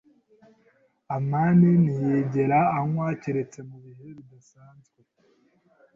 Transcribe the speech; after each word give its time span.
amani 1.15 1.69
ntiyigera 1.83 2.59
anywa 2.79 3.07
keretse 3.21 3.59
mu 3.69 3.77
bihe 3.83 4.07
bidasanzwe. 4.17 4.99